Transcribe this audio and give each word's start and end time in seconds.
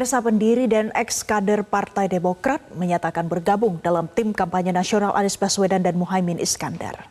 Pemirsa 0.00 0.24
pendiri 0.24 0.64
dan 0.64 0.88
ex-kader 0.96 1.60
Partai 1.60 2.08
Demokrat 2.08 2.64
menyatakan 2.72 3.28
bergabung 3.28 3.76
dalam 3.84 4.08
tim 4.08 4.32
kampanye 4.32 4.72
nasional 4.72 5.12
Anies 5.12 5.36
Baswedan 5.36 5.84
dan 5.84 6.00
Muhaimin 6.00 6.40
Iskandar. 6.40 7.04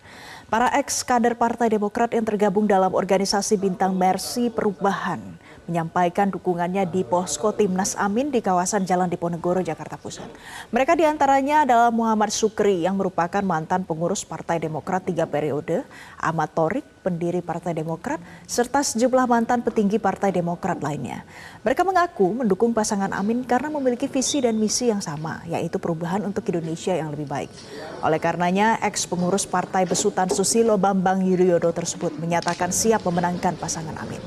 Para 0.50 0.66
ex-kader 0.82 1.38
Partai 1.38 1.70
Demokrat 1.70 2.10
yang 2.10 2.26
tergabung 2.26 2.66
dalam 2.66 2.90
organisasi 2.90 3.54
Bintang 3.62 3.94
Mersi 3.94 4.50
Perubahan 4.50 5.22
menyampaikan 5.70 6.34
dukungannya 6.34 6.90
di 6.90 7.06
posko 7.06 7.54
Timnas 7.54 7.94
Amin 7.94 8.34
di 8.34 8.42
kawasan 8.42 8.90
Jalan 8.90 9.06
Diponegoro, 9.06 9.62
Jakarta 9.62 10.02
Pusat. 10.02 10.34
Mereka 10.74 10.98
di 10.98 11.06
antaranya 11.06 11.62
adalah 11.62 11.94
Muhammad 11.94 12.34
Sukri 12.34 12.82
yang 12.82 12.98
merupakan 12.98 13.46
mantan 13.46 13.86
pengurus 13.86 14.26
Partai 14.26 14.58
Demokrat 14.58 15.06
tiga 15.06 15.30
periode, 15.30 15.86
Ahmad 16.18 16.50
Torik, 16.58 16.82
pendiri 17.06 17.46
Partai 17.46 17.78
Demokrat, 17.78 18.18
serta 18.50 18.82
sejumlah 18.82 19.30
mantan 19.30 19.62
petinggi 19.62 20.02
Partai 20.02 20.34
Demokrat 20.34 20.82
lainnya. 20.82 21.22
Mereka 21.62 21.86
mengaku 21.86 22.42
mendukung 22.42 22.74
pasangan 22.74 23.14
Amin 23.14 23.46
karena 23.46 23.70
memiliki 23.70 24.10
visi 24.10 24.42
dan 24.42 24.58
misi 24.58 24.90
yang 24.90 25.06
sama, 25.06 25.46
yaitu 25.46 25.78
perubahan 25.78 26.26
untuk 26.26 26.50
Indonesia 26.50 26.98
yang 26.98 27.14
lebih 27.14 27.30
baik. 27.30 27.54
Oleh 28.02 28.18
karenanya, 28.18 28.82
ex 28.82 29.06
pengurus 29.06 29.46
Partai 29.46 29.86
Besutan 29.86 30.34
Susilo 30.40 30.80
Bambang 30.80 31.20
Yudhoyono 31.28 31.68
tersebut 31.76 32.16
menyatakan 32.16 32.72
siap 32.72 33.04
memenangkan 33.04 33.60
pasangan 33.60 33.92
Amin. 34.00 34.24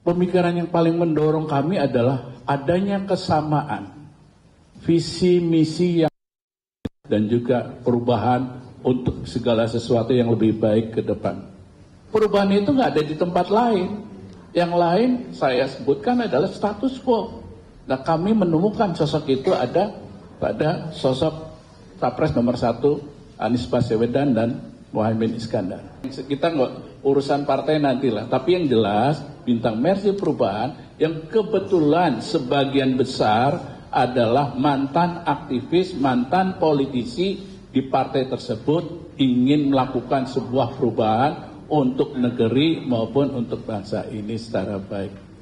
Pemikiran 0.00 0.56
yang 0.56 0.72
paling 0.72 0.96
mendorong 0.96 1.44
kami 1.44 1.76
adalah 1.76 2.40
adanya 2.48 3.04
kesamaan 3.04 4.08
visi 4.80 5.44
misi 5.44 6.08
yang 6.08 6.14
dan 7.04 7.28
juga 7.28 7.68
perubahan 7.84 8.64
untuk 8.80 9.28
segala 9.28 9.68
sesuatu 9.68 10.16
yang 10.16 10.32
lebih 10.32 10.56
baik 10.56 10.96
ke 10.96 11.00
depan. 11.04 11.52
Perubahan 12.08 12.48
itu 12.48 12.72
nggak 12.72 12.96
ada 12.96 13.02
di 13.04 13.12
tempat 13.12 13.52
lain. 13.52 14.08
Yang 14.56 14.72
lain 14.72 15.10
saya 15.36 15.68
sebutkan 15.68 16.24
adalah 16.24 16.48
status 16.48 16.96
quo. 16.96 17.45
Nah 17.86 18.02
kami 18.02 18.34
menemukan 18.34 18.92
sosok 18.98 19.30
itu 19.30 19.54
ada 19.54 19.94
pada 20.42 20.90
sosok 20.90 21.54
capres 22.02 22.34
nomor 22.34 22.58
satu 22.58 22.98
Anies 23.38 23.64
Baswedan 23.70 24.34
dan 24.34 24.48
Muhammad 24.90 25.38
Iskandar. 25.38 26.02
Kita 26.06 26.50
nggak 26.50 27.02
urusan 27.06 27.46
partai 27.46 27.78
nantilah, 27.78 28.26
tapi 28.26 28.58
yang 28.58 28.66
jelas 28.66 29.22
bintang 29.46 29.78
Mercy 29.78 30.16
Perubahan 30.16 30.96
yang 30.98 31.28
kebetulan 31.30 32.18
sebagian 32.24 32.96
besar 32.96 33.76
adalah 33.92 34.56
mantan 34.56 35.22
aktivis, 35.22 35.94
mantan 35.96 36.56
politisi 36.56 37.38
di 37.70 37.84
partai 37.86 38.24
tersebut 38.26 39.14
ingin 39.20 39.68
melakukan 39.68 40.24
sebuah 40.26 40.80
perubahan 40.80 41.32
untuk 41.68 42.16
negeri 42.16 42.80
maupun 42.82 43.36
untuk 43.36 43.68
bangsa 43.68 44.08
ini 44.08 44.36
secara 44.40 44.80
baik. 44.80 45.35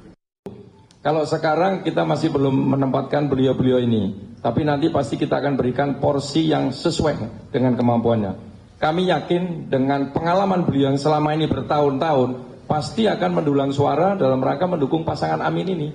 Kalau 1.04 1.28
sekarang 1.28 1.84
kita 1.84 2.00
masih 2.08 2.32
belum 2.32 2.72
menempatkan 2.72 3.28
beliau-beliau 3.28 3.76
ini, 3.76 4.16
tapi 4.40 4.64
nanti 4.64 4.88
pasti 4.88 5.20
kita 5.20 5.36
akan 5.36 5.52
berikan 5.52 6.00
porsi 6.00 6.48
yang 6.48 6.72
sesuai 6.72 7.52
dengan 7.52 7.76
kemampuannya. 7.76 8.32
Kami 8.80 9.12
yakin 9.12 9.68
dengan 9.68 10.16
pengalaman 10.16 10.64
beliau 10.64 10.88
yang 10.88 10.96
selama 10.96 11.36
ini 11.36 11.44
bertahun-tahun 11.44 12.56
pasti 12.64 13.04
akan 13.04 13.36
mendulang 13.36 13.68
suara 13.68 14.16
dalam 14.16 14.40
rangka 14.40 14.64
mendukung 14.64 15.04
pasangan 15.04 15.44
Amin 15.44 15.68
ini. 15.68 15.92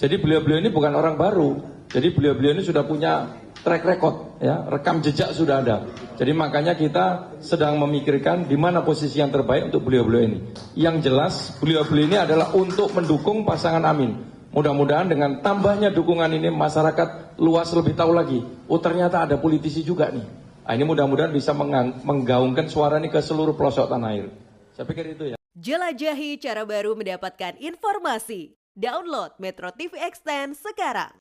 Jadi 0.00 0.16
beliau-beliau 0.24 0.64
ini 0.64 0.72
bukan 0.72 0.92
orang 0.96 1.20
baru. 1.20 1.60
Jadi 1.92 2.16
beliau-beliau 2.16 2.56
ini 2.56 2.64
sudah 2.64 2.88
punya 2.88 3.28
track 3.60 3.84
record, 3.84 4.40
ya, 4.40 4.64
rekam 4.72 5.04
jejak 5.04 5.36
sudah 5.36 5.60
ada. 5.60 5.84
Jadi 6.16 6.32
makanya 6.32 6.72
kita 6.72 7.36
sedang 7.44 7.76
memikirkan 7.76 8.48
di 8.48 8.56
mana 8.56 8.80
posisi 8.80 9.20
yang 9.20 9.28
terbaik 9.28 9.68
untuk 9.68 9.84
beliau-beliau 9.84 10.24
ini. 10.24 10.38
Yang 10.80 10.96
jelas 11.12 11.34
beliau-beliau 11.60 12.08
ini 12.08 12.16
adalah 12.24 12.56
untuk 12.56 12.96
mendukung 12.96 13.44
pasangan 13.44 13.84
Amin. 13.84 14.35
Mudah-mudahan 14.56 15.12
dengan 15.12 15.44
tambahnya 15.44 15.92
dukungan 15.92 16.32
ini 16.32 16.48
masyarakat 16.48 17.36
luas 17.36 17.68
lebih 17.76 17.92
tahu 17.92 18.16
lagi. 18.16 18.40
Oh 18.72 18.80
ternyata 18.80 19.28
ada 19.28 19.36
politisi 19.36 19.84
juga 19.84 20.08
nih. 20.08 20.24
Nah, 20.64 20.72
ini 20.72 20.84
mudah-mudahan 20.88 21.28
bisa 21.28 21.52
menggaungkan 22.00 22.64
suara 22.72 22.96
ini 22.96 23.12
ke 23.12 23.20
seluruh 23.20 23.52
pelosok 23.52 23.92
tanah 23.92 24.16
air. 24.16 24.32
Saya 24.72 24.88
pikir 24.88 25.12
itu 25.12 25.24
ya. 25.30 25.36
Jelajahi 25.60 26.40
cara 26.40 26.64
baru 26.64 26.96
mendapatkan 26.96 27.60
informasi. 27.60 28.56
Download 28.72 29.36
Metro 29.36 29.68
TV 29.76 29.92
Extend 30.00 30.56
sekarang. 30.56 31.12